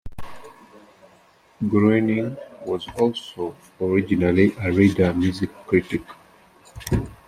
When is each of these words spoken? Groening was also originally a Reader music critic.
Groening 1.63 2.35
was 2.65 2.87
also 2.97 3.55
originally 3.79 4.51
a 4.59 4.71
Reader 4.71 5.13
music 5.13 5.51
critic. 5.67 6.01